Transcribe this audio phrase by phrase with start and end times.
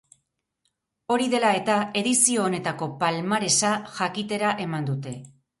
[1.15, 5.19] Hori dela eta edizio honetako palmaresa jakitera eman dute.